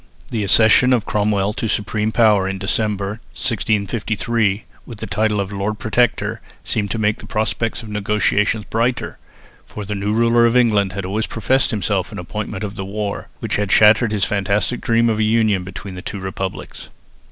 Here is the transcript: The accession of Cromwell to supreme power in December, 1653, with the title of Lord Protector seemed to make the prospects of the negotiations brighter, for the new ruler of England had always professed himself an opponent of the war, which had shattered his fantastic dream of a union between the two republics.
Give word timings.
The 0.31 0.43
accession 0.43 0.93
of 0.93 1.05
Cromwell 1.05 1.53
to 1.53 1.67
supreme 1.67 2.11
power 2.11 2.47
in 2.49 2.57
December, 2.57 3.19
1653, 3.33 4.63
with 4.83 4.97
the 4.97 5.05
title 5.05 5.39
of 5.39 5.51
Lord 5.53 5.77
Protector 5.77 6.41
seemed 6.65 6.89
to 6.89 6.97
make 6.97 7.19
the 7.19 7.27
prospects 7.27 7.83
of 7.83 7.89
the 7.89 7.93
negotiations 7.93 8.65
brighter, 8.65 9.19
for 9.63 9.85
the 9.85 9.93
new 9.93 10.11
ruler 10.11 10.47
of 10.47 10.57
England 10.57 10.93
had 10.93 11.05
always 11.05 11.27
professed 11.27 11.69
himself 11.69 12.11
an 12.11 12.17
opponent 12.17 12.63
of 12.63 12.73
the 12.75 12.83
war, 12.83 13.27
which 13.41 13.57
had 13.57 13.71
shattered 13.71 14.11
his 14.11 14.25
fantastic 14.25 14.81
dream 14.81 15.07
of 15.07 15.19
a 15.19 15.23
union 15.23 15.63
between 15.63 15.93
the 15.93 16.01
two 16.01 16.19
republics. 16.19 16.89